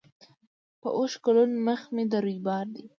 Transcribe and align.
په 0.81 0.89
اوښکو 0.97 1.29
لوند 1.35 1.53
مي 1.55 1.61
مخ 1.67 1.81
د 2.11 2.13
رویبار 2.23 2.65
دی 2.75 2.85